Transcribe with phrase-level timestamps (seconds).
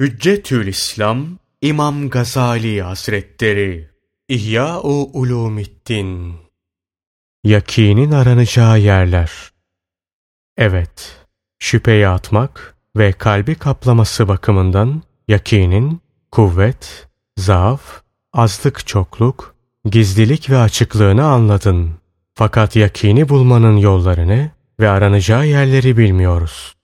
[0.00, 1.26] Hüccetül İslam
[1.62, 3.88] İmam Gazali Hazretleri
[4.28, 6.34] İhya-u Ulumiddin
[7.44, 9.30] Yakinin aranacağı yerler
[10.56, 11.26] Evet,
[11.58, 16.00] şüpheyi atmak ve kalbi kaplaması bakımından yakinin
[16.30, 17.08] kuvvet,
[17.38, 18.02] zaaf,
[18.32, 19.54] azlık çokluk,
[19.84, 21.94] gizlilik ve açıklığını anladın.
[22.34, 24.50] Fakat yakini bulmanın yollarını
[24.80, 26.74] ve aranacağı yerleri bilmiyoruz.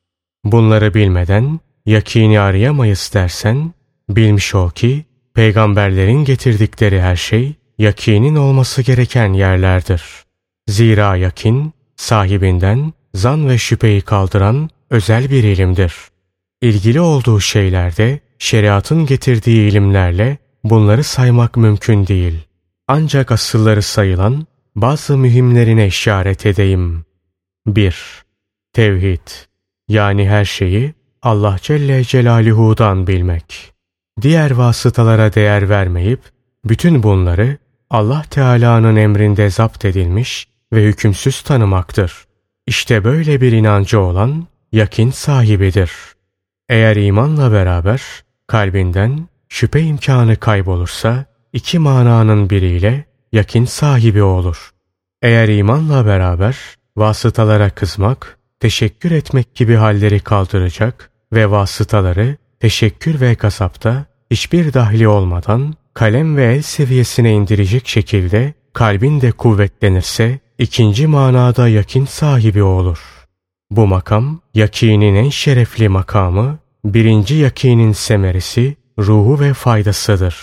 [0.45, 3.72] Bunları bilmeden yakini arayamayız dersen,
[4.08, 5.04] bilmiş ol ki
[5.34, 10.02] peygamberlerin getirdikleri her şey yakinin olması gereken yerlerdir.
[10.69, 15.95] Zira yakin sahibinden zan ve şüpheyi kaldıran özel bir ilimdir.
[16.62, 22.38] İlgili olduğu şeylerde şeriatın getirdiği ilimlerle bunları saymak mümkün değil.
[22.88, 27.05] Ancak asılları sayılan bazı mühimlerine işaret edeyim.
[27.66, 28.24] 1.
[28.72, 29.28] Tevhid
[29.88, 33.73] yani her şeyi Allah Celle Celaluhu'dan bilmek.
[34.23, 36.20] Diğer vasıtalara değer vermeyip
[36.65, 37.58] bütün bunları
[37.91, 42.25] Allah Teala'nın emrinde zapt edilmiş ve hükümsüz tanımaktır.
[42.67, 45.92] İşte böyle bir inancı olan yakin sahibidir.
[46.69, 48.03] Eğer imanla beraber
[48.47, 54.70] kalbinden şüphe imkanı kaybolursa iki mananın biriyle yakin sahibi olur.
[55.22, 56.56] Eğer imanla beraber
[56.97, 65.75] vasıtalara kızmak, teşekkür etmek gibi halleri kaldıracak ve vasıtaları teşekkür ve kasapta hiçbir dahli olmadan
[65.95, 72.98] kalem ve el seviyesine indirecek şekilde kalbin de kuvvetlenirse ikinci manada yakin sahibi olur.
[73.70, 80.37] Bu makam yakinin en şerefli makamı, birinci yakinin semerisi, ruhu ve faydasıdır.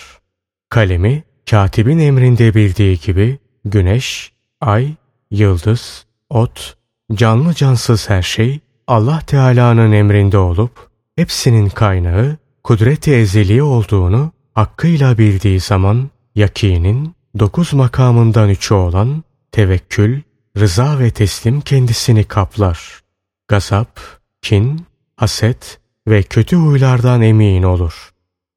[0.70, 4.94] Kalemi katibin emrinde bildiği gibi güneş, ay,
[5.32, 6.78] yıldız, ot,
[7.14, 15.60] canlı cansız her şey Allah Teala'nın emrinde olup hepsinin kaynağı kudret-i ezeli olduğunu hakkıyla bildiği
[15.60, 20.22] zaman yakinin dokuz makamından üçü olan tevekkül,
[20.58, 23.02] rıza ve teslim kendisini kaplar.
[23.48, 24.00] Gazap,
[24.42, 24.86] kin,
[25.16, 28.12] haset ve kötü huylardan emin olur.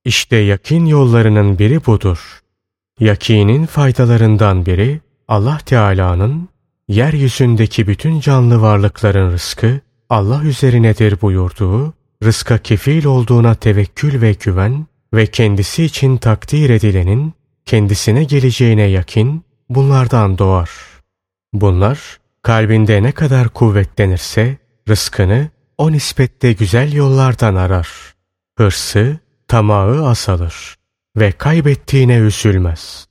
[0.04, 2.40] İşte yakin yollarının biri budur.
[3.00, 6.48] Yakinin faydalarından biri Allah Teala'nın
[6.88, 11.94] yeryüzündeki bütün canlı varlıkların rızkı Allah üzerinedir buyurduğu,
[12.24, 17.34] rızka kefil olduğuna tevekkül ve güven ve kendisi için takdir edilenin
[17.66, 20.70] kendisine geleceğine yakin bunlardan doğar.
[21.52, 24.56] Bunlar kalbinde ne kadar kuvvetlenirse
[24.88, 25.48] rızkını
[25.78, 27.88] o nispette güzel yollardan arar.
[28.58, 30.74] Hırsı, tamağı azalır
[31.16, 33.06] ve kaybettiğine üzülmez.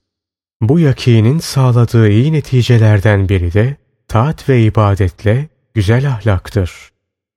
[0.62, 3.76] Bu yakinin sağladığı iyi neticelerden biri de
[4.08, 5.50] taat ve ibadetle
[5.80, 6.72] güzel ahlaktır.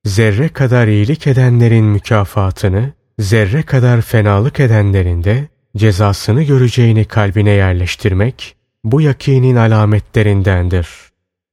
[0.05, 9.01] Zerre kadar iyilik edenlerin mükafatını, zerre kadar fenalık edenlerin de cezasını göreceğini kalbine yerleştirmek bu
[9.01, 10.89] yakinin alametlerindendir.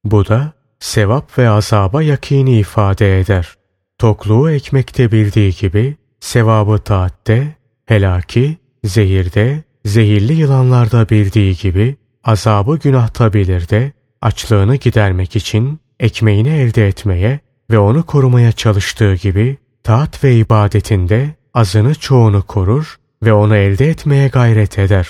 [0.03, 3.53] Bu da sevap ve azaba yakini ifade eder.
[3.97, 13.69] Tokluğu ekmekte bildiği gibi sevabı taatte, helaki, zehirde, zehirli yılanlarda bildiği gibi azabı günahta bilir
[13.69, 17.39] de açlığını gidermek için ekmeğini elde etmeye
[17.71, 24.27] ve onu korumaya çalıştığı gibi taat ve ibadetinde azını çoğunu korur ve onu elde etmeye
[24.27, 25.07] gayret eder.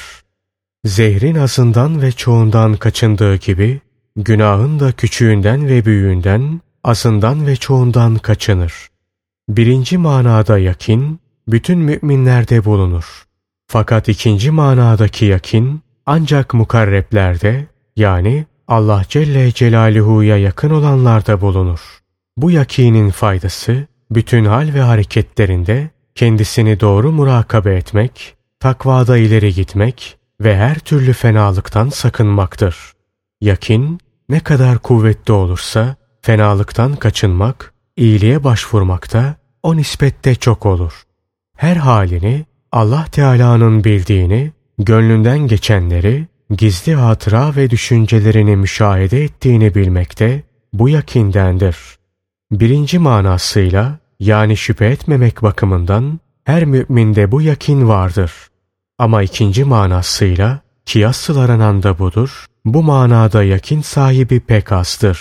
[0.86, 3.82] Zehrin azından ve çoğundan kaçındığı gibi
[4.16, 8.74] günahın da küçüğünden ve büyüğünden, azından ve çoğundan kaçınır.
[9.50, 13.24] Birinci manada yakin, bütün müminlerde bulunur.
[13.68, 21.80] Fakat ikinci manadaki yakin, ancak mukarreplerde, yani Allah Celle Celaluhu'ya yakın olanlarda bulunur.
[22.38, 30.58] Bu yakinin faydası, bütün hal ve hareketlerinde kendisini doğru murakabe etmek, takvada ileri gitmek ve
[30.58, 32.76] her türlü fenalıktan sakınmaktır.
[33.42, 34.00] Yakin,
[34.30, 41.04] ne kadar kuvvetli olursa fenalıktan kaçınmak, iyiliğe başvurmakta o nispette çok olur.
[41.58, 50.44] Her halini Allah Teala'nın bildiğini, gönlünden geçenleri, gizli hatıra ve düşüncelerini müşahede ettiğini bilmekte
[50.74, 51.78] bu yakindendir.
[52.52, 58.32] Birinci manasıyla yani şüphe etmemek bakımından her müminde bu yakin vardır.
[58.98, 60.62] Ama ikinci manasıyla
[61.06, 65.20] asıl aranan da budur, bu manada yakin sahibi pek azdır.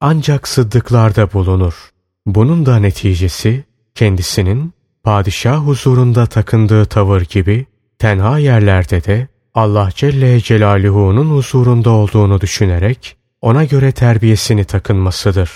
[0.00, 1.90] Ancak sıddıklarda bulunur.
[2.26, 3.64] Bunun da neticesi
[3.94, 4.72] kendisinin
[5.02, 7.66] padişah huzurunda takındığı tavır gibi
[7.98, 15.50] tenha yerlerde de Allah Celle Celaluhu'nun huzurunda olduğunu düşünerek ona göre terbiyesini takınmasıdır.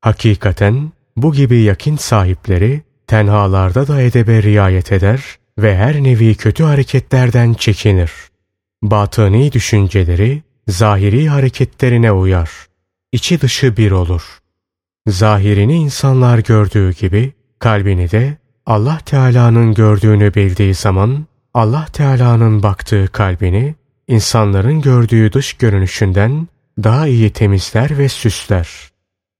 [0.00, 5.24] Hakikaten bu gibi yakin sahipleri Tenhalarda da edebe riayet eder
[5.58, 8.12] ve her nevi kötü hareketlerden çekinir.
[8.82, 12.50] Batıni düşünceleri zahiri hareketlerine uyar.
[13.12, 14.22] İçi dışı bir olur.
[15.08, 23.74] Zahirini insanlar gördüğü gibi kalbini de Allah Teala'nın gördüğünü bildiği zaman Allah Teala'nın baktığı kalbini
[24.08, 26.48] insanların gördüğü dış görünüşünden
[26.78, 28.68] daha iyi temizler ve süsler.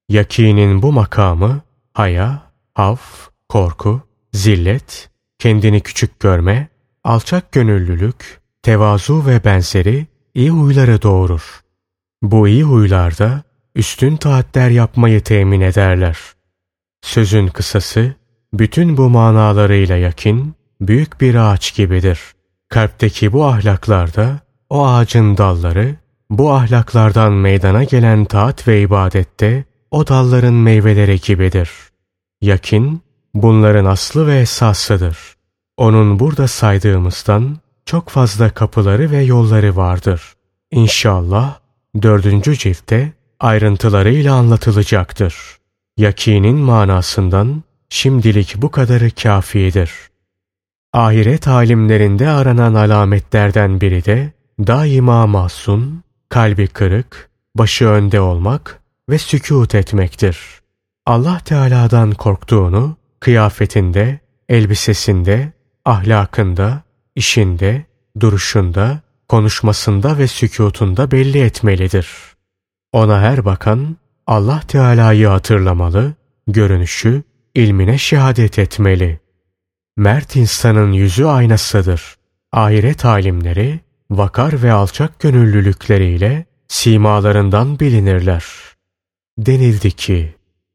[0.08, 1.60] Yakinin bu makamı
[1.94, 2.42] haya,
[2.74, 4.00] haf, korku,
[4.32, 6.68] zillet, kendini küçük görme,
[7.04, 11.60] alçak gönüllülük, tevazu ve benzeri iyi huyları doğurur.
[12.22, 13.42] Bu iyi huylarda
[13.74, 16.18] üstün taatler yapmayı temin ederler.
[17.02, 18.14] Sözün kısası,
[18.52, 22.20] bütün bu manalarıyla yakin, büyük bir ağaç gibidir.
[22.68, 24.40] Kalpteki bu ahlaklarda,
[24.70, 25.94] o ağacın dalları,
[26.30, 31.70] bu ahlaklardan meydana gelen taat ve ibadette, o dalların meyveleri gibidir.
[32.40, 33.02] Yakin,
[33.34, 35.18] bunların aslı ve esasıdır.
[35.76, 40.22] Onun burada saydığımızdan çok fazla kapıları ve yolları vardır.
[40.70, 41.58] İnşallah
[42.02, 45.34] dördüncü ciltte ayrıntılarıyla anlatılacaktır.
[45.96, 50.09] Yakinin manasından şimdilik bu kadarı kafidir.
[50.92, 54.32] Ahiret alimlerinde aranan alametlerden biri de
[54.66, 60.38] daima mahzun, kalbi kırık, başı önde olmak ve sükut etmektir.
[61.06, 65.52] Allah Teala'dan korktuğunu kıyafetinde, elbisesinde,
[65.84, 66.82] ahlakında,
[67.14, 67.84] işinde,
[68.20, 72.08] duruşunda, konuşmasında ve sükutunda belli etmelidir.
[72.92, 73.96] Ona her bakan
[74.26, 76.14] Allah Teala'yı hatırlamalı,
[76.46, 77.22] görünüşü
[77.54, 79.20] ilmine şehadet etmeli.
[80.00, 82.16] Mert insanın yüzü aynasıdır.
[82.52, 83.80] Ahiret alimleri
[84.10, 88.44] vakar ve alçak gönüllülükleriyle simalarından bilinirler.
[89.38, 90.34] Denildi ki,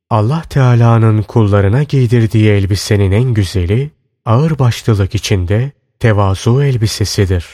[0.10, 3.92] Allah Teala'nın kullarına giydirdiği elbisenin en güzeli,
[4.25, 7.45] ağır başlılık içinde tevazu elbisesidir.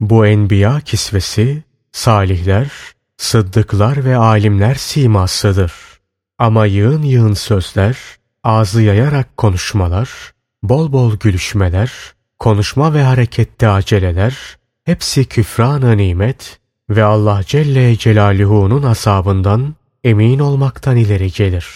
[0.00, 1.62] Bu enbiya kisvesi,
[1.92, 2.70] salihler,
[3.16, 5.72] sıddıklar ve alimler simasıdır.
[6.38, 7.98] Ama yığın yığın sözler,
[8.44, 10.33] ağzı yayarak konuşmalar,
[10.68, 11.92] bol bol gülüşmeler,
[12.38, 16.58] konuşma ve harekette aceleler, hepsi küfran nimet
[16.90, 19.74] ve Allah Celle Celaluhu'nun asabından
[20.04, 21.66] emin olmaktan ileri gelir.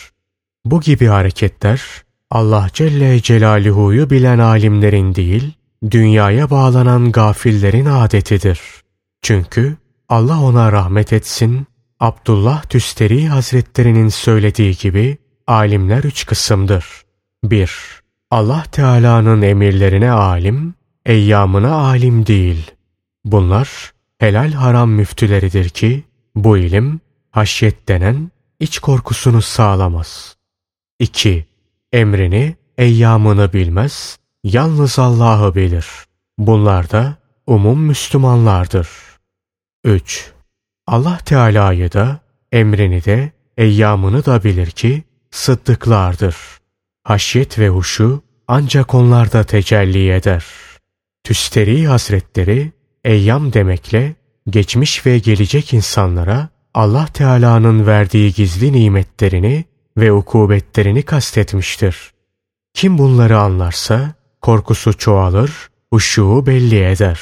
[0.64, 1.82] Bu gibi hareketler
[2.30, 5.52] Allah Celle Celaluhu'yu bilen alimlerin değil,
[5.90, 8.60] dünyaya bağlanan gafillerin adetidir.
[9.22, 9.76] Çünkü
[10.08, 11.66] Allah ona rahmet etsin,
[12.00, 16.84] Abdullah Tüsteri Hazretlerinin söylediği gibi alimler üç kısımdır.
[17.44, 17.97] 1.
[18.30, 20.74] Allah Teala'nın emirlerine alim,
[21.06, 22.70] eyyamına alim değil.
[23.24, 26.04] Bunlar helal haram müftüleridir ki
[26.34, 28.30] bu ilim haşyet denen
[28.60, 30.36] iç korkusunu sağlamaz.
[30.98, 31.46] 2.
[31.92, 35.86] Emrini, eyyamını bilmez, yalnız Allah'ı bilir.
[36.38, 37.16] Bunlar da
[37.46, 38.88] umum Müslümanlardır.
[39.84, 40.32] 3.
[40.86, 42.20] Allah Teala'yı da,
[42.52, 46.57] emrini de, eyyamını da bilir ki sıddıklardır.
[47.08, 50.44] Haşyet ve huşu ancak onlarda tecelli eder.
[51.24, 52.72] Tüsteri Hazretleri,
[53.04, 54.14] eyyam demekle
[54.50, 59.64] geçmiş ve gelecek insanlara Allah Teala'nın verdiği gizli nimetlerini
[59.96, 62.12] ve ukubetlerini kastetmiştir.
[62.74, 65.52] Kim bunları anlarsa korkusu çoğalır,
[65.92, 67.20] huşuğu belli eder.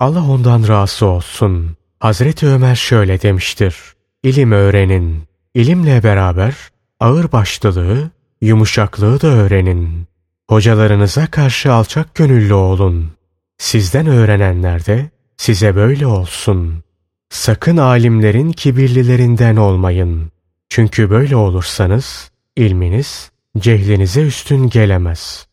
[0.00, 1.76] Allah ondan razı olsun.
[2.00, 3.76] Hazreti Ömer şöyle demiştir.
[4.22, 5.22] İlim öğrenin.
[5.54, 6.56] İlimle beraber
[7.00, 8.10] ağır başlılığı,
[8.42, 10.06] yumuşaklığı da öğrenin.
[10.50, 13.12] Hocalarınıza karşı alçak gönüllü olun.
[13.58, 16.84] Sizden öğrenenler de size böyle olsun.
[17.30, 20.32] Sakın alimlerin kibirlilerinden olmayın.
[20.68, 25.46] Çünkü böyle olursanız ilminiz cehlinize üstün gelemez.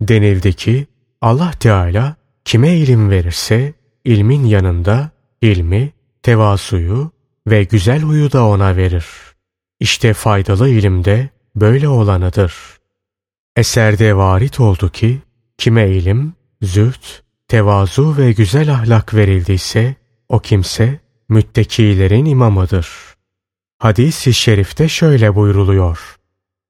[0.00, 0.86] Denildi ki
[1.20, 5.10] Allah Teala kime ilim verirse ilmin yanında
[5.42, 5.92] ilmi,
[6.22, 7.10] tevazuyu
[7.46, 9.06] ve güzel huyu da ona verir.
[9.80, 12.54] İşte faydalı ilimde böyle olanıdır.
[13.56, 15.18] Eserde varit oldu ki
[15.58, 19.94] kime ilim, züht, tevazu ve güzel ahlak verildiyse
[20.28, 22.88] o kimse müttekilerin imamıdır.
[23.78, 26.16] Hadis-i şerifte şöyle buyruluyor.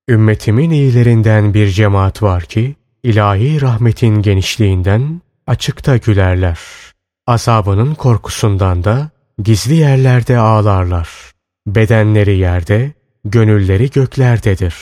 [0.08, 6.58] Ümmetimin iyilerinden bir cemaat var ki ilahi rahmetin genişliğinden açıkta gülerler.
[7.26, 9.10] Azabının korkusundan da
[9.42, 11.08] gizli yerlerde ağlarlar.
[11.66, 12.92] Bedenleri yerde,
[13.24, 14.74] gönülleri göklerdedir.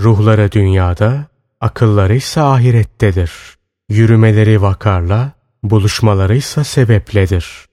[0.00, 1.26] Ruhları dünyada,
[1.60, 3.32] akılları ise ahirettedir.
[3.88, 7.66] Yürümeleri vakarla, buluşmaları ise sebepledir.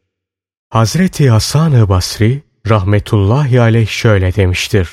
[0.70, 4.90] Hazreti Hasan-ı Basri rahmetullahi aleyh şöyle demiştir.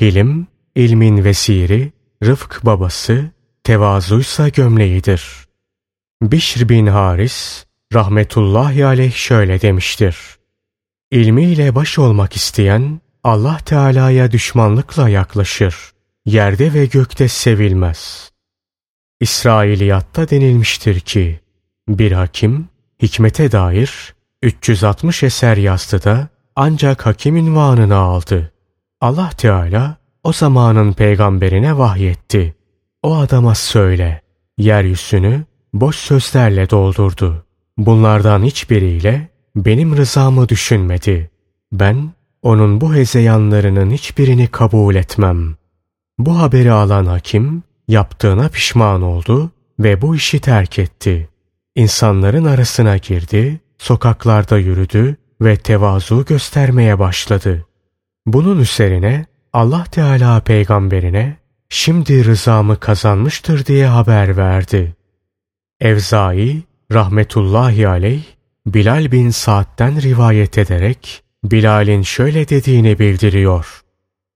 [0.00, 1.92] Hilim, ilmin vesiri,
[2.24, 3.30] rıfk babası,
[3.64, 5.44] tevazuysa gömleğidir.
[6.22, 10.16] Bişr bin Haris, rahmetullahi aleyh şöyle demiştir.
[11.10, 15.92] İlmiyle baş olmak isteyen, Allah Teala'ya düşmanlıkla yaklaşır.
[16.26, 18.30] Yerde ve gökte sevilmez.
[19.20, 21.40] İsrailiyatta denilmiştir ki,
[21.88, 22.68] bir hakim,
[23.02, 28.52] hikmete dair 360 eser yazdı da ancak hakim ünvanını aldı.
[29.00, 32.54] Allah Teala o zamanın peygamberine vahyetti.
[33.02, 34.22] O adama söyle,
[34.58, 37.46] yeryüzünü boş sözlerle doldurdu.
[37.78, 41.30] Bunlardan hiçbiriyle benim rızamı düşünmedi.
[41.72, 42.13] Ben
[42.44, 45.56] onun bu hezeyanlarının hiçbirini kabul etmem.
[46.18, 51.28] Bu haberi alan hakim yaptığına pişman oldu ve bu işi terk etti.
[51.74, 57.66] İnsanların arasına girdi, sokaklarda yürüdü ve tevazu göstermeye başladı.
[58.26, 61.36] Bunun üzerine Allah Teala peygamberine
[61.68, 64.96] şimdi rızamı kazanmıştır diye haber verdi.
[65.80, 68.24] Evzai rahmetullahi aleyh
[68.66, 73.82] Bilal bin Sa'd'den rivayet ederek Bilal'in şöyle dediğini bildiriyor.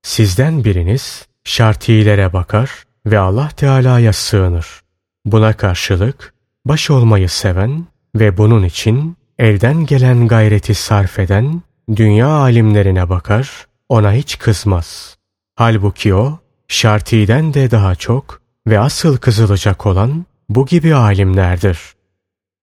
[0.03, 2.71] Sizden biriniz şartilere bakar
[3.07, 4.81] ve Allah Teala'ya sığınır.
[5.25, 6.35] Buna karşılık
[6.65, 11.63] baş olmayı seven ve bunun için elden gelen gayreti sarf eden
[11.97, 15.17] dünya alimlerine bakar, ona hiç kızmaz.
[15.55, 16.39] Halbuki o,
[16.69, 21.79] şartiden de daha çok ve asıl kızılacak olan bu gibi alimlerdir.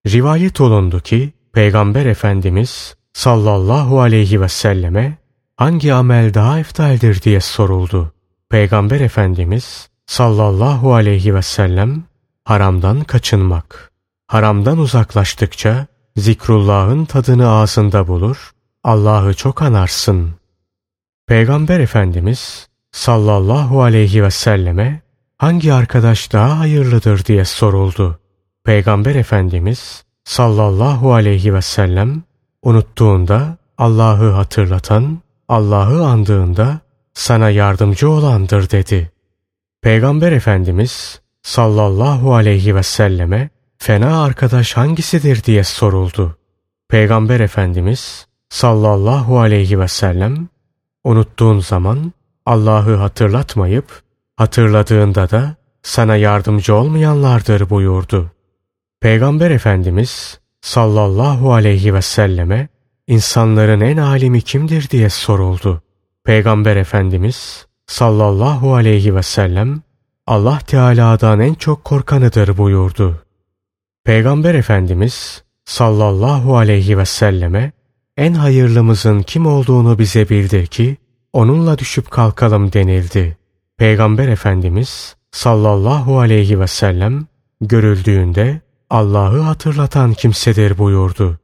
[0.08, 5.18] Rivayet olundu ki, Peygamber Efendimiz sallallahu aleyhi ve selleme
[5.58, 8.12] hangi amel daha eftaldir diye soruldu.
[8.50, 12.04] Peygamber Efendimiz sallallahu aleyhi ve sellem
[12.44, 13.92] haramdan kaçınmak.
[14.28, 15.86] Haramdan uzaklaştıkça
[16.18, 18.52] zikrullahın tadını ağzında bulur,
[18.84, 20.34] Allah'ı çok anarsın.
[21.28, 25.02] Peygamber Efendimiz sallallahu aleyhi ve selleme
[25.38, 28.20] hangi arkadaş daha hayırlıdır diye soruldu.
[28.64, 32.24] Peygamber Efendimiz sallallahu aleyhi ve sellem
[32.66, 35.20] unuttuğunda Allah'ı hatırlatan,
[35.50, 36.80] Allah'ı andığında
[37.14, 39.12] sana yardımcı olandır dedi.
[39.82, 46.38] Peygamber Efendimiz sallallahu aleyhi ve selleme fena arkadaş hangisidir diye soruldu.
[46.90, 50.48] Peygamber Efendimiz sallallahu aleyhi ve sellem
[51.04, 52.14] unuttuğun zaman
[52.46, 54.02] Allah'ı hatırlatmayıp
[54.36, 58.32] hatırladığında da sana yardımcı olmayanlardır buyurdu.
[59.02, 62.68] Peygamber Efendimiz sallallahu aleyhi ve selleme
[63.08, 65.82] insanların en alimi kimdir diye soruldu.
[66.24, 69.82] Peygamber Efendimiz sallallahu aleyhi ve sellem
[70.28, 73.24] Allah Teala'dan en çok korkanıdır buyurdu.
[74.04, 77.72] Peygamber Efendimiz sallallahu aleyhi ve selleme
[78.18, 80.98] en hayırlımızın kim olduğunu bize bildir ki
[81.34, 83.38] onunla düşüp kalkalım denildi.
[83.78, 87.26] Peygamber Efendimiz sallallahu aleyhi ve sellem
[87.62, 91.40] görüldüğünde Allah'ı hatırlatan kimsedir buyurdu.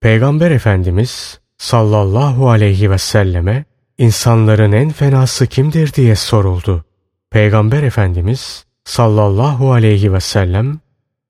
[0.00, 3.64] Peygamber Efendimiz sallallahu aleyhi ve selleme
[3.98, 6.84] insanların en fenası kimdir diye soruldu.
[7.30, 10.80] Peygamber Efendimiz sallallahu aleyhi ve sellem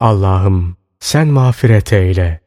[0.00, 2.40] Allah'ım sen mağfiret eyle.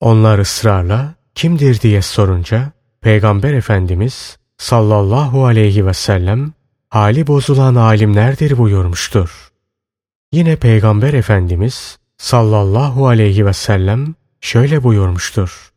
[0.00, 6.52] Onlar ısrarla kimdir diye sorunca Peygamber Efendimiz sallallahu aleyhi ve sellem
[6.88, 9.52] hali bozulan alimlerdir buyurmuştur.
[10.32, 15.72] Yine Peygamber Efendimiz sallallahu aleyhi ve sellem şöyle buyurmuştur.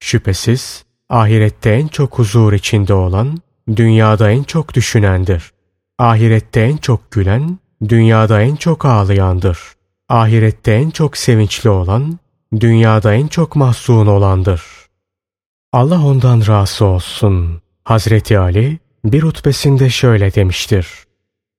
[0.00, 3.38] Şüphesiz ahirette en çok huzur içinde olan,
[3.76, 5.52] dünyada en çok düşünendir.
[5.98, 7.58] Ahirette en çok gülen,
[7.88, 9.58] dünyada en çok ağlayandır.
[10.08, 12.18] Ahirette en çok sevinçli olan,
[12.60, 14.62] dünyada en çok mahzun olandır.
[15.72, 17.62] Allah ondan razı olsun.
[17.84, 20.88] Hazreti Ali bir hutbesinde şöyle demiştir.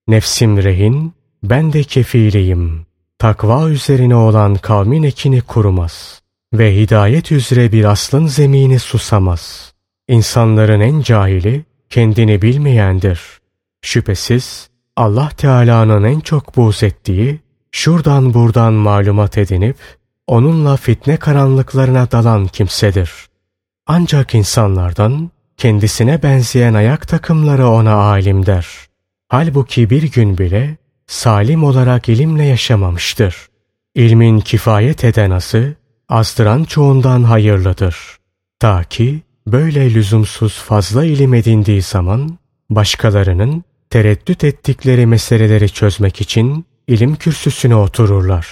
[0.07, 1.13] Nefsim rehin,
[1.43, 2.85] ben de kefiliyim.
[3.23, 6.21] Takva üzerine olan kavmin ekini kurumaz
[6.53, 9.73] ve hidayet üzere bir aslın zemini susamaz.
[10.07, 13.21] İnsanların en cahili kendini bilmeyendir.
[13.81, 17.39] Şüphesiz Allah Teala'nın en çok buğz ettiği,
[17.71, 19.77] şuradan buradan malumat edinip,
[20.27, 23.11] onunla fitne karanlıklarına dalan kimsedir.
[23.87, 28.67] Ancak insanlardan kendisine benzeyen ayak takımları ona alim der.
[29.27, 33.47] Halbuki bir gün bile salim olarak ilimle yaşamamıştır.
[33.95, 35.75] İlmin kifayet eden azı,
[36.09, 37.97] azdıran çoğundan hayırlıdır.
[38.59, 42.37] Ta ki böyle lüzumsuz fazla ilim edindiği zaman
[42.69, 48.47] başkalarının tereddüt ettikleri meseleleri çözmek için ilim kürsüsüne otururlar.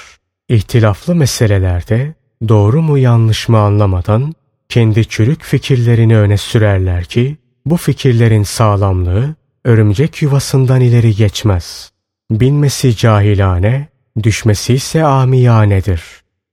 [0.49, 2.13] İhtilaflı meselelerde
[2.47, 4.33] doğru mu yanlış mı anlamadan
[4.69, 11.90] kendi çürük fikirlerini öne sürerler ki bu fikirlerin sağlamlığı örümcek yuvasından ileri geçmez.
[12.31, 13.87] Bilmesi cahilane,
[14.23, 16.01] düşmesi ise amiyanedir.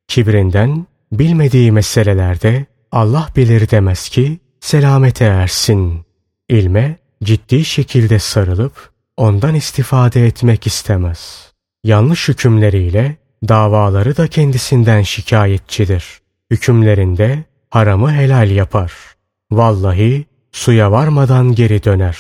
[0.08, 6.04] Kibrinden bilmediği meselelerde Allah bilir demez ki selamete ersin.
[6.48, 11.52] İlme ciddi şekilde sarılıp ondan istifade etmek istemez.
[11.84, 13.16] Yanlış hükümleriyle
[13.48, 16.04] davaları da kendisinden şikayetçidir.
[16.50, 18.92] Hükümlerinde haramı helal yapar.
[19.50, 22.18] Vallahi suya varmadan geri döner.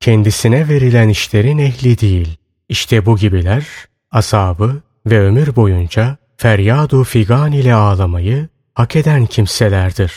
[0.00, 2.39] Kendisine verilen işlerin ehli değil.
[2.70, 3.66] İşte bu gibiler
[4.10, 10.12] asabı ve ömür boyunca feryadu figan ile ağlamayı hak eden kimselerdir.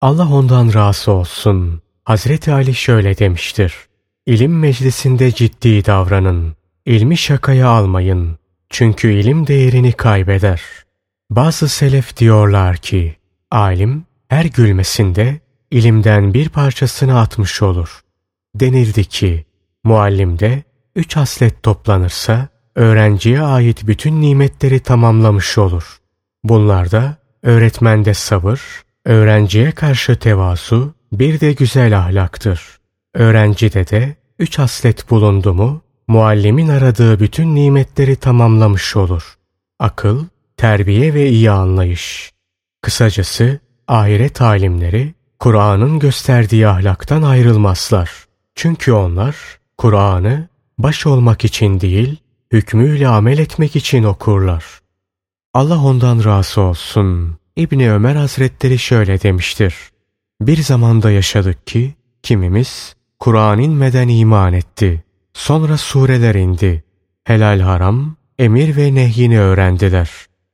[0.00, 1.82] Allah ondan razı olsun.
[2.04, 3.74] Hazreti Ali şöyle demiştir.
[4.26, 6.56] İlim meclisinde ciddi davranın.
[6.86, 8.38] İlmi şakaya almayın.
[8.70, 10.62] Çünkü ilim değerini kaybeder.
[11.30, 13.16] Bazı selef diyorlar ki,
[13.50, 15.40] alim her gülmesinde
[15.70, 18.00] ilimden bir parçasını atmış olur.
[18.54, 19.44] Denildi ki,
[19.84, 20.62] muallimde
[20.96, 25.98] üç haslet toplanırsa, öğrenciye ait bütün nimetleri tamamlamış olur.
[26.44, 28.60] Bunlarda öğretmende sabır,
[29.04, 32.78] öğrenciye karşı tevazu, bir de güzel ahlaktır.
[33.14, 39.34] Öğrencide de üç haslet bulundu mu, muallimin aradığı bütün nimetleri tamamlamış olur.
[39.78, 40.24] Akıl,
[40.56, 42.32] terbiye ve iyi anlayış.
[42.82, 43.58] Kısacası
[43.88, 48.10] ahiret alimleri Kur'an'ın gösterdiği ahlaktan ayrılmazlar.
[48.54, 49.36] Çünkü onlar
[49.78, 50.48] Kur'an'ı
[50.82, 52.16] baş olmak için değil,
[52.52, 54.64] hükmüyle amel etmek için okurlar.
[55.54, 57.36] Allah ondan razı olsun.
[57.56, 59.74] İbni Ömer Hazretleri şöyle demiştir.
[60.40, 65.04] Bir zamanda yaşadık ki kimimiz Kur'an inmeden iman etti.
[65.34, 66.84] Sonra sureler indi.
[67.24, 70.10] Helal haram, emir ve nehyini öğrendiler.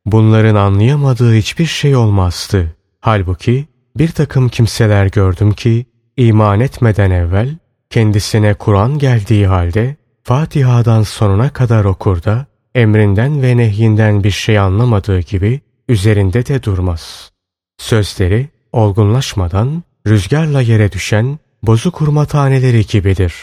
[0.07, 2.77] Bunların anlayamadığı hiçbir şey olmazdı.
[3.01, 7.57] Halbuki bir takım kimseler gördüm ki iman etmeden evvel
[7.91, 9.97] kendisine Kur'an geldiği halde
[10.29, 17.33] Fatiha'dan sonuna kadar okur da emrinden ve nehyinden bir şey anlamadığı gibi üzerinde de durmaz.
[17.79, 23.35] Sözleri olgunlaşmadan rüzgarla yere düşen bozuk hurma taneleri gibidir.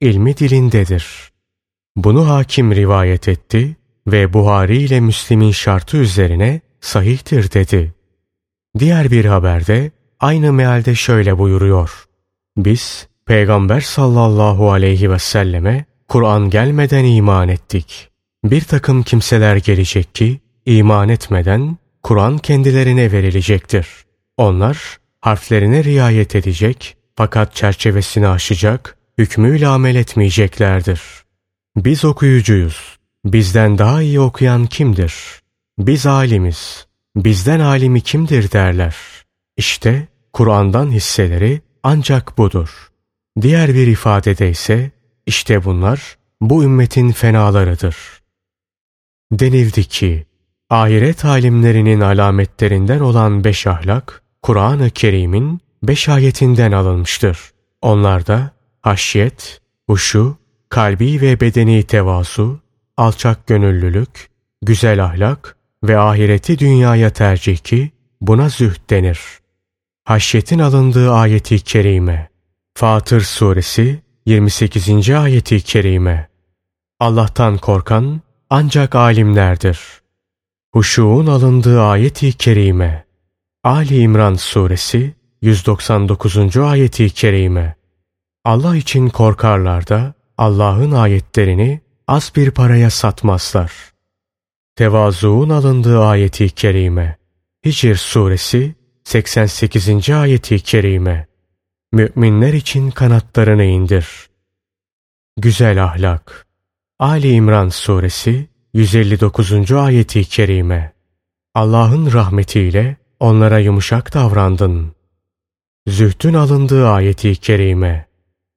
[0.00, 1.30] İlmi dilindedir.
[1.96, 3.76] Bunu hakim rivayet etti
[4.06, 7.94] ve Buhari ile Müslim'in şartı üzerine sahihtir dedi.
[8.78, 12.04] Diğer bir haberde aynı mealde şöyle buyuruyor.
[12.56, 18.08] Biz Peygamber sallallahu aleyhi ve selleme Kur'an gelmeden iman ettik.
[18.44, 23.86] Bir takım kimseler gelecek ki iman etmeden Kur'an kendilerine verilecektir.
[24.36, 31.00] Onlar harflerine riayet edecek fakat çerçevesini aşacak, hükmüyle amel etmeyeceklerdir.
[31.76, 32.98] Biz okuyucuyuz.
[33.24, 35.14] Bizden daha iyi okuyan kimdir?
[35.78, 36.86] Biz alimiz.
[37.16, 38.96] Bizden alimi kimdir derler.
[39.56, 42.88] İşte Kur'an'dan hisseleri ancak budur.
[43.40, 44.90] Diğer bir ifadede ise
[45.26, 47.96] işte bunlar bu ümmetin fenalarıdır.
[49.32, 50.26] Denildi ki
[50.70, 57.38] ahiret alimlerinin alametlerinden olan beş ahlak Kur'an-ı Kerim'in beş ayetinden alınmıştır.
[57.82, 60.36] Onlarda haşyet, huşu,
[60.68, 62.60] kalbi ve bedeni tevazu,
[62.96, 64.30] alçak gönüllülük,
[64.62, 69.20] güzel ahlak ve ahireti dünyaya tercih ki buna zühd denir.
[70.04, 72.28] Haşyetin alındığı ayeti kerime.
[72.74, 75.10] Fatır suresi 28.
[75.10, 76.28] ayeti kerime.
[77.00, 79.80] Allah'tan korkan ancak alimlerdir.
[80.72, 83.04] Huşuğun alındığı ayeti kerime.
[83.64, 86.56] Ali İmran suresi 199.
[86.56, 87.76] ayeti kerime.
[88.44, 93.72] Allah için korkarlar da Allah'ın ayetlerini az bir paraya satmazlar.
[94.76, 97.16] Tevazuun alındığı ayeti kerime.
[97.66, 100.10] Hicr suresi 88.
[100.10, 101.33] ayeti kerime.
[101.94, 104.06] Müminler için kanatlarını indir.
[105.36, 106.46] Güzel ahlak.
[106.98, 109.72] Ali İmran suresi 159.
[109.72, 110.92] ayeti kerime.
[111.54, 114.92] Allah'ın rahmetiyle onlara yumuşak davrandın.
[115.86, 118.06] Zühdün alındığı ayeti kerime.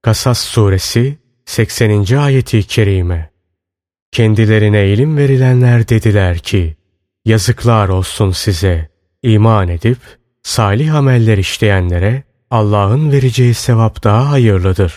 [0.02, 2.15] Kasas suresi 80.
[2.17, 3.32] ayeti kerime.
[4.12, 6.78] Kendilerine ilim verilenler dediler ki,
[7.26, 8.89] yazıklar olsun size,
[9.23, 10.00] iman edip
[10.43, 14.93] salih ameller işleyenlere Allah'ın vereceği sevap daha hayırlıdır.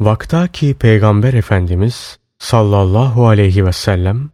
[0.00, 4.30] Vakta ki Peygamber Efendimiz sallallahu aleyhi ve sellem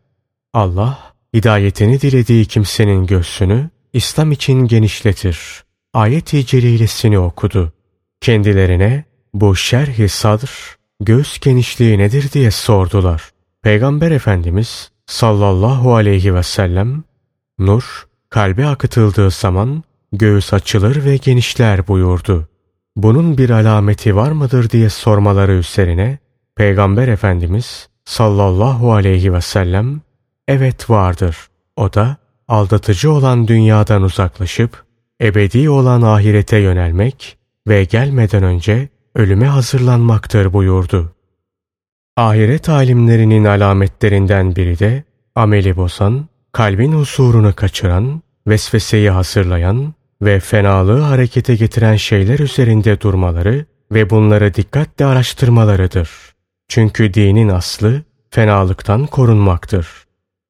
[0.52, 5.64] Allah hidayetini dilediği kimsenin göğsünü İslam için genişletir.
[5.94, 7.72] Ayet-i celilesini okudu.
[8.20, 13.30] Kendilerine bu şerh-i sadr göğüs genişliği nedir diye sordular.
[13.62, 17.04] Peygamber Efendimiz sallallahu aleyhi ve sellem
[17.58, 22.48] nur kalbe akıtıldığı zaman göğüs açılır ve genişler buyurdu.
[22.96, 26.18] Bunun bir alameti var mıdır diye sormaları üzerine
[26.56, 30.00] Peygamber Efendimiz sallallahu aleyhi ve sellem
[30.48, 31.36] evet vardır.
[31.76, 32.16] O da
[32.48, 34.84] aldatıcı olan dünyadan uzaklaşıp
[35.22, 41.12] ebedi olan ahirete yönelmek ve gelmeden önce ölüme hazırlanmaktır buyurdu.
[42.16, 51.54] Ahiret alimlerinin alametlerinden biri de ameli bozan, kalbin husurunu kaçıran, vesveseyi hazırlayan ve fenalığı harekete
[51.54, 56.10] getiren şeyler üzerinde durmaları ve bunları dikkatle araştırmalarıdır.
[56.68, 59.88] Çünkü dinin aslı fenalıktan korunmaktır.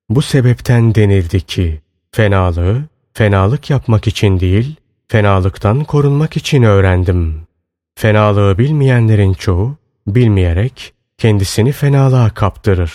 [0.09, 1.81] Bu sebepten denildi ki
[2.13, 2.83] fenalığı
[3.15, 4.77] fenalık yapmak için değil,
[5.09, 7.47] fenalıktan korunmak için öğrendim.
[7.99, 12.93] Fenalığı bilmeyenlerin çoğu bilmeyerek kendisini fenalığa kaptırır.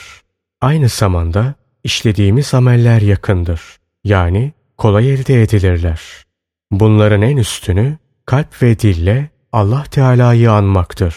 [0.62, 3.62] Aynı zamanda işlediğimiz ameller yakındır.
[4.04, 6.25] Yani kolay elde edilirler.
[6.71, 11.15] Bunların en üstünü kalp ve dille Allah Teala'yı anmaktır.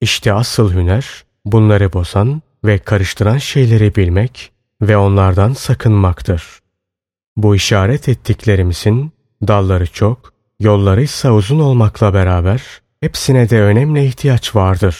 [0.00, 6.42] İşte asıl hüner bunları bozan ve karıştıran şeyleri bilmek ve onlardan sakınmaktır.
[7.36, 9.12] Bu işaret ettiklerimizin
[9.48, 12.62] dalları çok, yolları ise uzun olmakla beraber
[13.00, 14.96] hepsine de önemli ihtiyaç vardır.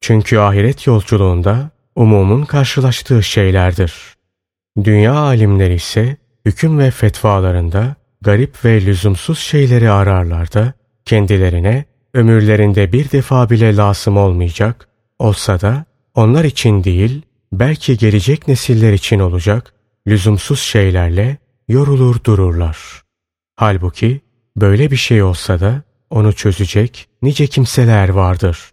[0.00, 3.94] Çünkü ahiret yolculuğunda umumun karşılaştığı şeylerdir.
[4.84, 10.72] Dünya alimleri ise hüküm ve fetvalarında garip ve lüzumsuz şeyleri ararlar da
[11.04, 18.92] kendilerine ömürlerinde bir defa bile lazım olmayacak, olsa da onlar için değil, belki gelecek nesiller
[18.92, 19.74] için olacak
[20.06, 21.36] lüzumsuz şeylerle
[21.68, 23.02] yorulur dururlar.
[23.56, 24.20] Halbuki
[24.56, 28.70] böyle bir şey olsa da onu çözecek nice kimseler vardır.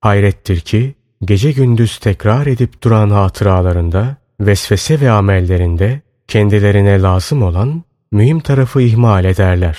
[0.00, 7.84] Hayrettir ki gece gündüz tekrar edip duran hatıralarında, vesvese ve amellerinde kendilerine lazım olan
[8.16, 9.78] mühim tarafı ihmal ederler.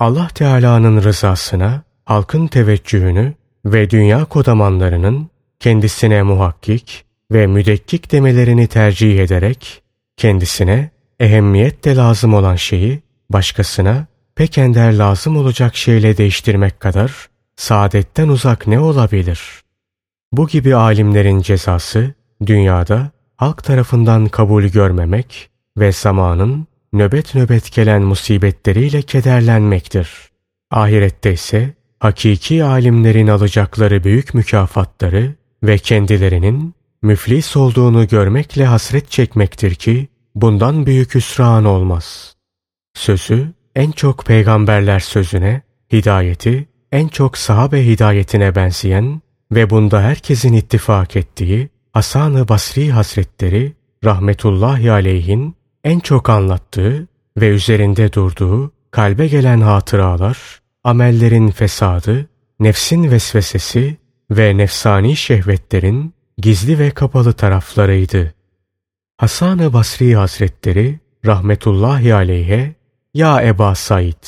[0.00, 9.82] Allah Teala'nın rızasına, halkın teveccühünü ve dünya kodamanlarının kendisine muhakkik ve müdekkik demelerini tercih ederek
[10.16, 10.90] kendisine
[11.20, 18.66] ehemmiyet de lazım olan şeyi başkasına pek ender lazım olacak şeyle değiştirmek kadar saadetten uzak
[18.66, 19.40] ne olabilir?
[20.32, 22.14] Bu gibi alimlerin cezası
[22.46, 30.08] dünyada halk tarafından kabul görmemek ve zamanın nöbet nöbet gelen musibetleriyle kederlenmektir.
[30.70, 40.08] Ahirette ise hakiki alimlerin alacakları büyük mükafatları ve kendilerinin müflis olduğunu görmekle hasret çekmektir ki
[40.34, 42.36] bundan büyük hüsran olmaz.
[42.94, 49.20] Sözü en çok peygamberler sözüne, hidayeti en çok sahabe hidayetine benzeyen
[49.52, 53.72] ve bunda herkesin ittifak ettiği Hasan-ı Basri Hazretleri
[54.04, 62.28] rahmetullahi aleyhin en çok anlattığı ve üzerinde durduğu kalbe gelen hatıralar, amellerin fesadı,
[62.60, 63.96] nefsin vesvesesi
[64.30, 68.34] ve nefsani şehvetlerin gizli ve kapalı taraflarıydı.
[69.16, 72.74] Hasan-ı Basri Hazretleri rahmetullahi aleyhe
[73.14, 74.24] ya Eba Said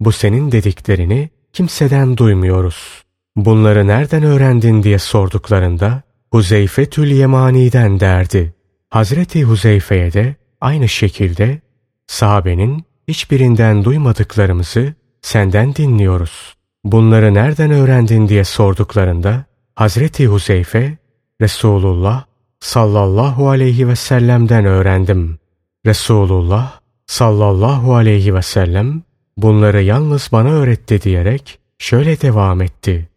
[0.00, 3.02] bu senin dediklerini kimseden duymuyoruz.
[3.36, 8.54] Bunları nereden öğrendin diye sorduklarında Huzeyfe Tül Yemani'den derdi.
[8.90, 11.60] Hazreti Huzeyfe'ye de aynı şekilde
[12.06, 16.54] sahabenin hiçbirinden duymadıklarımızı senden dinliyoruz.
[16.84, 20.98] Bunları nereden öğrendin diye sorduklarında Hazreti Huzeyfe
[21.40, 22.24] Resulullah
[22.60, 25.38] sallallahu aleyhi ve sellem'den öğrendim.
[25.86, 29.02] Resulullah sallallahu aleyhi ve sellem
[29.36, 33.08] bunları yalnız bana öğretti diyerek şöyle devam etti.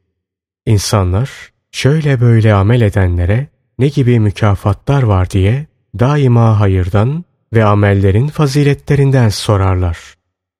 [0.65, 1.29] İnsanlar
[1.71, 3.47] şöyle böyle amel edenlere
[3.79, 5.65] ne gibi mükafatlar var diye
[5.99, 9.97] daima hayırdan ve amellerin faziletlerinden sorarlar.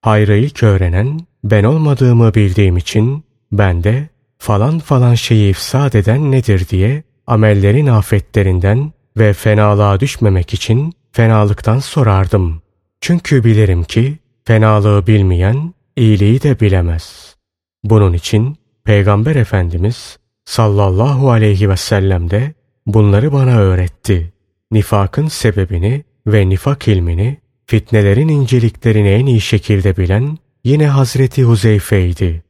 [0.02, 6.70] Hayrı ilk öğrenen ben olmadığımı bildiğim için ben de falan falan şeyi ifsad eden nedir
[6.70, 12.62] diye amellerin afetlerinden ve fenalığa düşmemek için fenalıktan sorardım.
[13.02, 17.36] Çünkü bilirim ki fenalığı bilmeyen iyiliği de bilemez.
[17.84, 22.54] Bunun için Peygamber Efendimiz sallallahu aleyhi ve sellem de
[22.86, 24.34] bunları bana öğretti.
[24.72, 32.44] Nifakın sebebini ve nifak ilmini, fitnelerin inceliklerini en iyi şekilde bilen yine Hazreti Huzeyfe'ydi.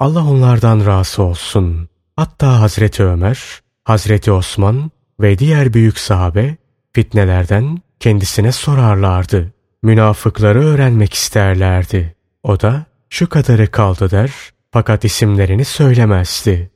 [0.00, 1.88] Allah onlardan razı olsun.
[2.16, 3.38] Hatta Hazreti Ömer,
[3.84, 6.56] Hazreti Osman ve diğer büyük sahabe
[6.92, 9.52] fitnelerden kendisine sorarlardı.
[9.82, 12.14] Münafıkları öğrenmek isterlerdi.
[12.42, 14.30] O da şu kadarı kaldı der
[14.70, 16.70] fakat isimlerini söylemezdi.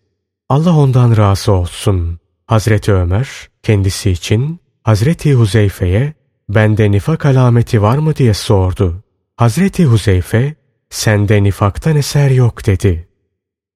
[0.49, 2.19] Allah ondan razı olsun.
[2.47, 3.29] Hazreti Ömer
[3.63, 6.15] kendisi için Hazreti Huzeyfe'ye
[6.49, 9.03] bende nifak alameti var mı diye sordu.
[9.37, 10.55] Hazreti Huzeyfe
[10.91, 13.09] sende nifaktan eser yok dedi.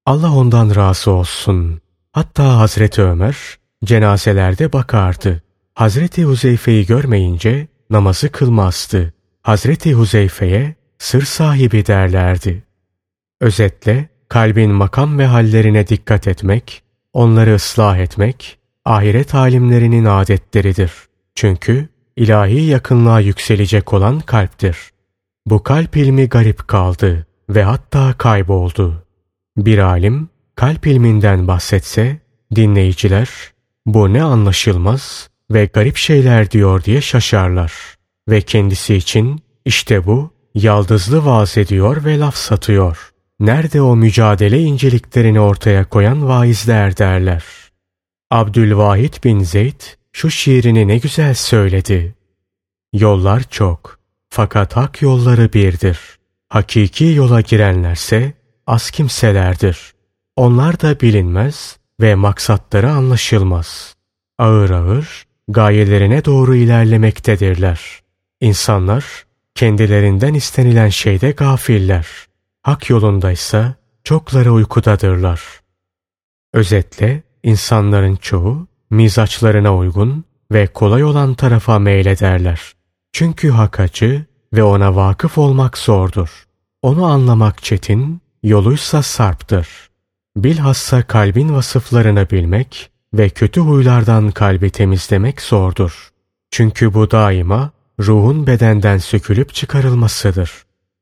[0.06, 1.80] Allah ondan razı olsun.
[2.12, 3.37] Hatta Hazreti Ömer
[3.85, 5.42] cenazelerde bakardı.
[5.74, 9.12] Hazreti Huzeyfe'yi görmeyince namazı kılmazdı.
[9.42, 12.62] Hazreti Huzeyfe'ye sır sahibi derlerdi.
[13.40, 16.82] Özetle kalbin makam ve hallerine dikkat etmek,
[17.12, 20.92] onları ıslah etmek, ahiret alimlerinin adetleridir.
[21.35, 24.77] Çünkü ilahi yakınlığa yükselecek olan kalptir.
[25.46, 29.05] Bu kalp ilmi garip kaldı ve hatta kayboldu.
[29.57, 32.18] Bir alim kalp ilminden bahsetse
[32.55, 33.29] dinleyiciler
[33.87, 37.72] bu ne anlaşılmaz ve garip şeyler diyor diye şaşarlar.
[38.29, 43.12] Ve kendisi için işte bu yaldızlı vaaz ediyor ve laf satıyor.
[43.40, 47.44] Nerede o mücadele inceliklerini ortaya koyan vaizler derler.
[48.31, 49.81] Abdülvahid bin Zeyd
[50.12, 52.14] şu şiirini ne güzel söyledi.
[52.92, 53.98] Yollar çok
[54.31, 55.98] fakat hak yolları birdir.
[56.48, 58.33] Hakiki yola girenlerse
[58.66, 59.92] az kimselerdir.
[60.37, 63.94] Onlar da bilinmez ve maksatları anlaşılmaz.
[64.38, 68.01] Ağır ağır gayelerine doğru ilerlemektedirler.
[68.40, 69.05] İnsanlar
[69.55, 72.07] kendilerinden istenilen şeyde gafiller.
[72.62, 75.42] Hak yolundaysa çokları uykudadırlar.
[76.53, 82.72] Özetle insanların çoğu mizaçlarına uygun ve kolay olan tarafa meylederler.
[83.12, 86.44] Çünkü hak acı ve ona vakıf olmak zordur.
[86.83, 89.68] Onu anlamak çetin, yoluysa sarptır.
[90.37, 96.11] Bilhassa kalbin vasıflarını bilmek ve kötü huylardan kalbi temizlemek zordur.
[96.50, 100.52] Çünkü bu daima ruhun bedenden sökülüp çıkarılmasıdır.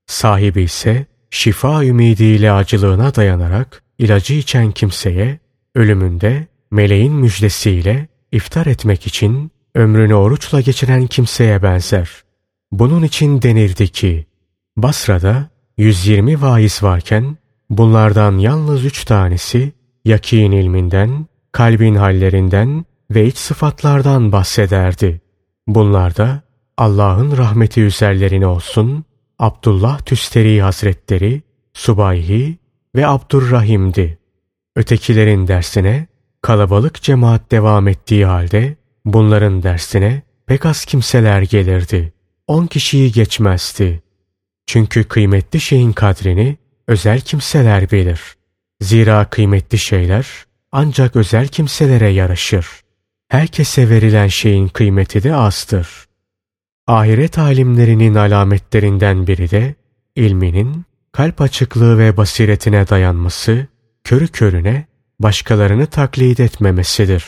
[0.06, 5.38] Sahibi ise şifa ümidiyle acılığına dayanarak ilacı içen kimseye
[5.74, 12.10] ölümünde meleğin müjdesiyle iftar etmek için ömrünü oruçla geçiren kimseye benzer.
[12.72, 14.26] Bunun için denirdi ki
[14.76, 17.36] Basra'da 120 vaiz varken
[17.70, 19.72] bunlardan yalnız üç tanesi
[20.04, 25.20] yakin ilminden, kalbin hallerinden ve iç sıfatlardan bahsederdi.
[25.66, 26.42] Bunlarda
[26.76, 29.04] Allah'ın rahmeti üzerlerine olsun
[29.38, 32.58] Abdullah Tüsteri Hazretleri, Subayhi
[32.96, 34.18] ve Abdurrahim'di.
[34.76, 36.06] Ötekilerin dersine
[36.42, 42.12] kalabalık cemaat devam ettiği halde bunların dersine pek az kimseler gelirdi.
[42.46, 44.02] On kişiyi geçmezdi.
[44.66, 46.56] Çünkü kıymetli şeyin kadrini
[46.88, 48.20] özel kimseler bilir.
[48.80, 50.26] Zira kıymetli şeyler
[50.72, 52.66] ancak özel kimselere yaraşır.
[53.28, 55.88] Herkese verilen şeyin kıymeti de azdır.
[56.86, 59.74] Ahiret alimlerinin alametlerinden biri de
[60.16, 63.66] ilminin kalp açıklığı ve basiretine dayanması,
[64.04, 64.86] körü körüne
[65.20, 67.24] başkalarını taklit etmemesidir.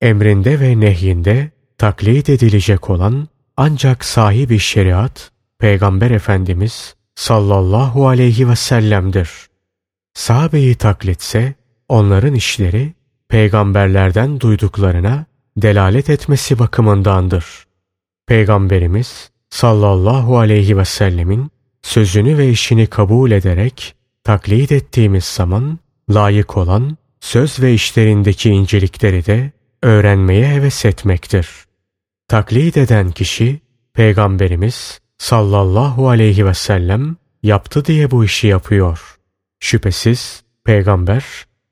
[0.00, 9.30] Emrinde ve nehyinde taklit edilecek olan ancak sahibi şeriat, Peygamber Efendimiz sallallahu aleyhi ve sellem'dir.
[10.14, 11.54] Sahabeyi taklitse
[11.88, 12.94] onların işleri
[13.28, 15.26] peygamberlerden duyduklarına
[15.56, 17.66] delalet etmesi bakımındandır.
[18.26, 21.50] Peygamberimiz sallallahu aleyhi ve sellemin
[21.82, 25.78] sözünü ve işini kabul ederek taklit ettiğimiz zaman
[26.10, 26.96] layık olan
[27.26, 31.48] söz ve işlerindeki incelikleri de öğrenmeye heves etmektir.
[32.28, 33.60] Taklit eden kişi
[33.94, 39.16] Peygamberimiz sallallahu aleyhi ve sellem yaptı diye bu işi yapıyor.
[39.60, 41.24] Şüphesiz Peygamber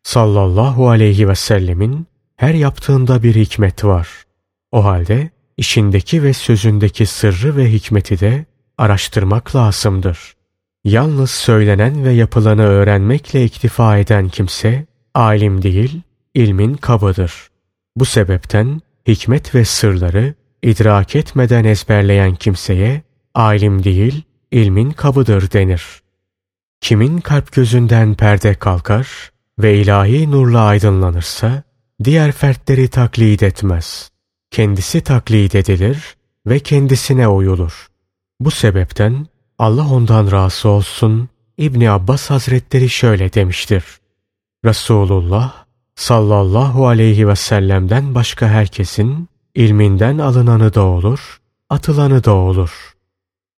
[0.02, 4.08] sallallahu aleyhi ve sellemin her yaptığında bir hikmet var.
[4.72, 8.44] O halde işindeki ve sözündeki sırrı ve hikmeti de
[8.78, 10.34] araştırmak lazımdır.
[10.84, 16.00] Yalnız söylenen ve yapılanı öğrenmekle iktifa eden kimse alim değil,
[16.34, 17.32] ilmin kabıdır.
[17.96, 23.02] Bu sebepten hikmet ve sırları idrak etmeden ezberleyen kimseye
[23.34, 25.84] alim değil, ilmin kabıdır denir.
[26.80, 31.62] Kimin kalp gözünden perde kalkar ve ilahi nurla aydınlanırsa,
[32.04, 34.10] diğer fertleri taklit etmez.
[34.50, 37.88] Kendisi taklit edilir ve kendisine uyulur.
[38.40, 39.26] Bu sebepten
[39.58, 43.84] Allah ondan razı olsun İbni Abbas Hazretleri şöyle demiştir.
[44.64, 45.64] Resulullah
[45.96, 52.94] sallallahu aleyhi ve sellem'den başka herkesin ilminden alınanı da olur, atılanı da olur.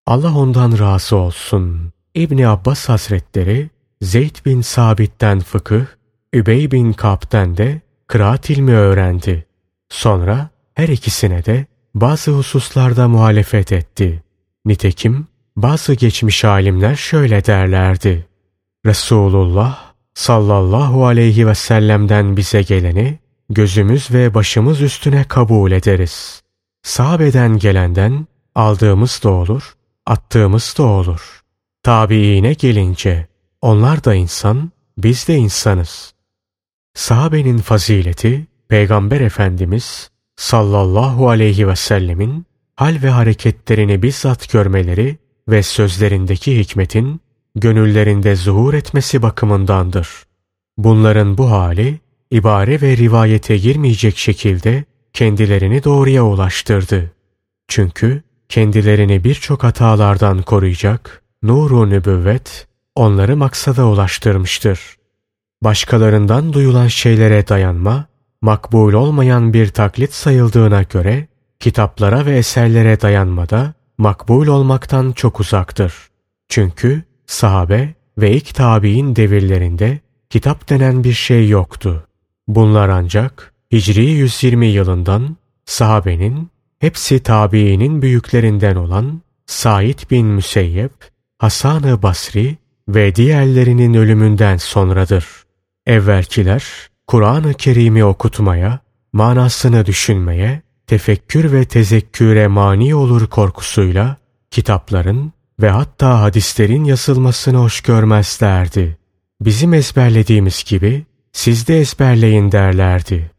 [0.07, 1.93] Allah ondan razı olsun.
[2.15, 5.85] İbni Abbas Hazretleri Zeyd bin Sabit'ten fıkıh,
[6.33, 9.47] Übey bin Kab'den de kıraat ilmi öğrendi.
[9.89, 14.23] Sonra her ikisine de bazı hususlarda muhalefet etti.
[14.65, 18.27] Nitekim bazı geçmiş alimler şöyle derlerdi.
[18.87, 19.86] Resulullah
[20.17, 23.19] sallallahu aleyhi ve sellem'den bize geleni
[23.51, 26.43] gözümüz ve başımız üstüne kabul ederiz.
[26.83, 29.77] Sahabeden gelenden aldığımız da olur,
[30.07, 31.43] attığımız da olur.
[31.83, 33.27] Tabiine gelince
[33.61, 36.15] onlar da insan, biz de insanız.
[36.95, 46.59] Sahabenin fazileti Peygamber Efendimiz sallallahu aleyhi ve sellemin hal ve hareketlerini bizzat görmeleri ve sözlerindeki
[46.59, 47.21] hikmetin
[47.57, 50.09] gönüllerinde zuhur etmesi bakımındandır.
[50.79, 57.13] Bunların bu hali ibare ve rivayete girmeyecek şekilde kendilerini doğruya ulaştırdı.
[57.69, 64.97] Çünkü kendilerini birçok hatalardan koruyacak nuru nübüvvet onları maksada ulaştırmıştır.
[65.63, 68.07] Başkalarından duyulan şeylere dayanma,
[68.43, 71.29] makbul olmayan bir taklit sayıldığına göre
[71.61, 75.95] kitaplara ve eserlere dayanmada makbul olmaktan çok uzaktır.
[76.49, 82.07] Çünkü sahabe ve ilk tabi'in devirlerinde kitap denen bir şey yoktu.
[82.49, 90.93] Bunlar ancak Hicri 120 yılından sahabenin hepsi tabiinin büyüklerinden olan Said bin Müseyyep,
[91.39, 92.57] Hasan-ı Basri
[92.89, 95.27] ve diğerlerinin ölümünden sonradır.
[95.87, 96.65] Evvelkiler
[97.07, 98.79] Kur'an-ı Kerim'i okutmaya,
[99.13, 104.17] manasını düşünmeye, tefekkür ve tezekküre mani olur korkusuyla
[104.51, 108.99] kitapların ve hatta hadislerin yazılmasını hoş görmezlerdi.
[109.41, 113.31] Bizim ezberlediğimiz gibi siz de ezberleyin derlerdi.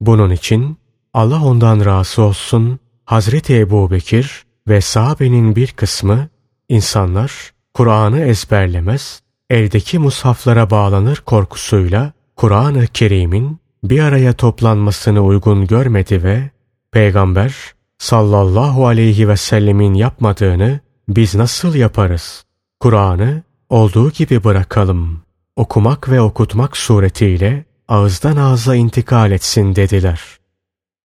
[0.00, 0.78] Bunun için
[1.14, 6.28] Allah ondan razı olsun Hazreti Ebu Bekir ve sahabenin bir kısmı
[6.68, 16.50] insanlar Kur'an'ı ezberlemez, eldeki mushaflara bağlanır korkusuyla Kur'an-ı Kerim'in bir araya toplanmasını uygun görmedi ve
[16.92, 17.54] Peygamber
[17.98, 22.44] sallallahu aleyhi ve sellemin yapmadığını biz nasıl yaparız?
[22.80, 25.22] Kur'an'ı olduğu gibi bırakalım.
[25.56, 30.20] Okumak ve okutmak suretiyle ağızdan ağza intikal etsin dediler.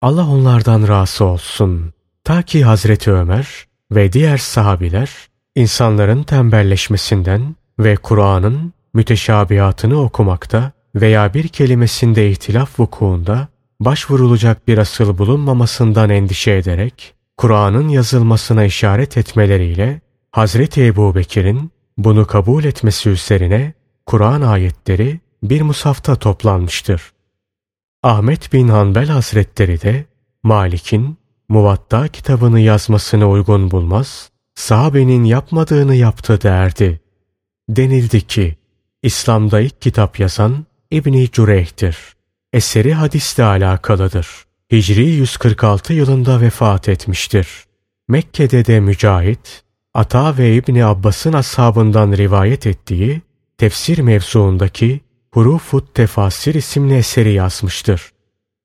[0.02, 1.94] Allah onlardan razı olsun.
[2.24, 5.10] Ta ki Hazreti Ömer ve diğer sahabiler
[5.56, 13.48] insanların tembelleşmesinden ve Kur'an'ın müteşabihatını okumakta veya bir kelimesinde ihtilaf vukuunda
[13.80, 22.64] başvurulacak bir asıl bulunmamasından endişe ederek Kur'an'ın yazılmasına işaret etmeleriyle Hazreti Ebu Bekir'in bunu kabul
[22.64, 23.74] etmesi üzerine
[24.06, 27.12] Kur'an ayetleri bir musafta toplanmıştır.
[28.04, 30.06] Ahmet bin Hanbel Hazretleri de
[30.44, 31.18] Malik'in
[31.50, 37.00] Muvatta kitabını yazmasını uygun bulmaz, sahabenin yapmadığını yaptı derdi.
[37.70, 38.56] Denildi ki,
[39.04, 41.98] İslam'da ilk kitap yazan İbni Cüreyh'tir.
[42.54, 44.49] Eseri hadisle alakalıdır.
[44.72, 47.48] Hicri 146 yılında vefat etmiştir.
[48.08, 53.22] Mekke'de de Mücahit, Ata ve İbni Abbas'ın ashabından rivayet ettiği
[53.58, 55.02] tefsir mevzuundaki
[55.34, 58.12] Hurufut Tefasir isimli eseri yazmıştır.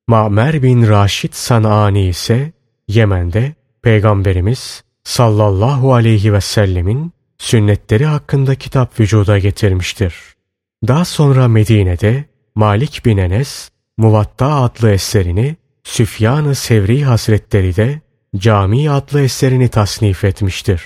[0.08, 2.52] Ma'mer bin Raşid Sanani ise
[2.88, 10.14] Yemen'de Peygamberimiz sallallahu aleyhi ve sellemin sünnetleri hakkında kitap vücuda getirmiştir.
[10.88, 18.00] Daha sonra Medine'de Malik bin Enes Muvatta adlı eserini Süfyan-ı Sevri Hazretleri de
[18.36, 20.82] Cami adlı eserini tasnif etmiştir.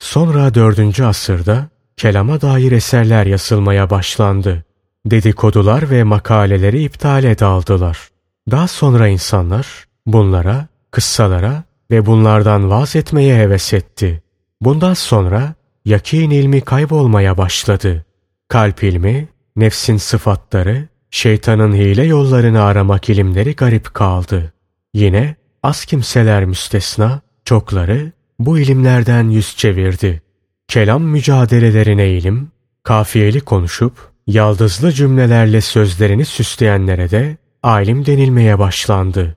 [0.00, 1.00] Sonra 4.
[1.00, 4.64] asırda kelama dair eserler yazılmaya başlandı.
[5.06, 8.08] Dedikodular ve makaleleri iptale daldılar.
[8.50, 14.22] Daha sonra insanlar bunlara, kıssalara ve bunlardan vaz etmeye heves etti.
[14.60, 15.54] Bundan sonra
[15.84, 18.04] yakin ilmi kaybolmaya başladı.
[18.48, 24.52] Kalp ilmi, nefsin sıfatları, şeytanın hile yollarını aramak ilimleri garip kaldı.
[24.94, 30.22] Yine az kimseler müstesna, çokları bu ilimlerden yüz çevirdi.
[30.68, 32.50] Kelam mücadelelerine ilim,
[32.82, 33.92] kafiyeli konuşup,
[34.26, 39.36] yaldızlı cümlelerle sözlerini süsleyenlere de alim denilmeye başlandı.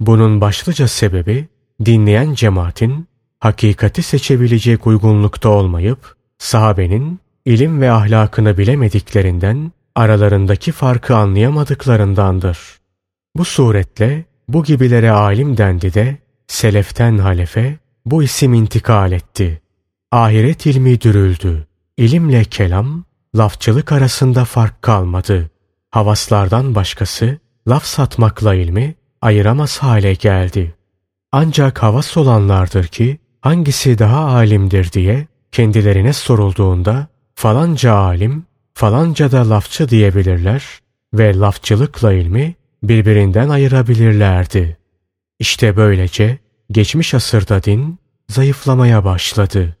[0.00, 1.48] Bunun başlıca sebebi,
[1.84, 3.06] dinleyen cemaatin
[3.40, 12.58] hakikati seçebilecek uygunlukta olmayıp, sahabenin ilim ve ahlakını bilemediklerinden aralarındaki farkı anlayamadıklarındandır.
[13.36, 19.62] Bu suretle bu gibilere alim dendi de seleften halefe bu isim intikal etti.
[20.12, 21.66] Ahiret ilmi dürüldü.
[21.96, 23.04] İlimle kelam,
[23.36, 25.50] lafçılık arasında fark kalmadı.
[25.90, 30.74] Havaslardan başkası laf satmakla ilmi ayıramaz hale geldi.
[31.32, 39.88] Ancak havas olanlardır ki hangisi daha alimdir diye kendilerine sorulduğunda falanca alim, falanca da lafçı
[39.88, 40.64] diyebilirler
[41.14, 44.76] ve lafçılıkla ilmi birbirinden ayırabilirlerdi.
[45.38, 46.38] İşte böylece
[46.70, 47.98] geçmiş asırda din
[48.28, 49.76] zayıflamaya başladı.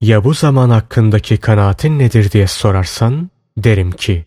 [0.00, 4.26] Ya bu zaman hakkındaki kanaatin nedir diye sorarsan derim ki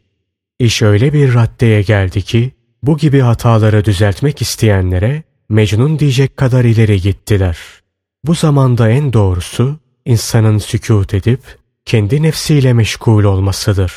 [0.59, 2.51] iş öyle bir raddeye geldi ki
[2.83, 7.57] bu gibi hataları düzeltmek isteyenlere Mecnun diyecek kadar ileri gittiler.
[8.23, 11.58] Bu zamanda en doğrusu insanın sükut edip
[11.89, 13.93] kendi nefsiyle meşgul olmasıdır.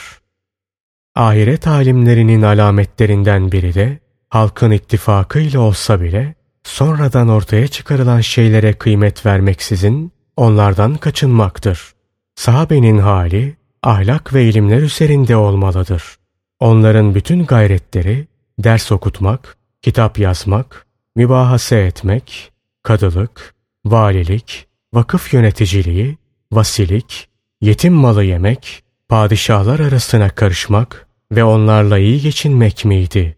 [1.14, 6.34] Ahiret alimlerinin alametlerinden biri de halkın ittifakıyla olsa bile
[6.64, 11.92] sonradan ortaya çıkarılan şeylere kıymet vermeksizin onlardan kaçınmaktır.
[12.34, 16.16] Sahabenin hali ahlak ve ilimler üzerinde olmalıdır.
[16.60, 18.26] Onların bütün gayretleri
[18.58, 20.86] ders okutmak, kitap yazmak,
[21.16, 26.18] mübahase etmek, kadılık, valilik, vakıf yöneticiliği,
[26.52, 27.31] vasilik,
[27.62, 33.36] yetim malı yemek, padişahlar arasına karışmak ve onlarla iyi geçinmek miydi?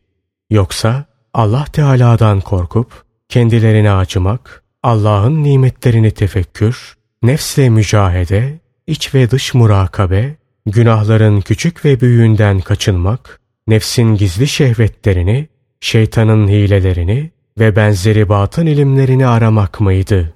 [0.51, 1.05] Yoksa
[1.35, 11.41] Allah Teala'dan korkup kendilerine acımak, Allah'ın nimetlerini tefekkür, nefsle mücahede, iç ve dış murakabe, günahların
[11.41, 15.49] küçük ve büyüğünden kaçınmak, nefsin gizli şehvetlerini,
[15.81, 20.35] şeytanın hilelerini ve benzeri batın ilimlerini aramak mıydı?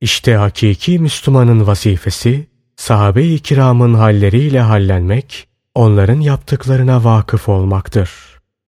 [0.00, 2.47] İşte hakiki Müslümanın vazifesi,
[2.78, 8.10] sahabe-i kiramın halleriyle hallenmek, onların yaptıklarına vakıf olmaktır.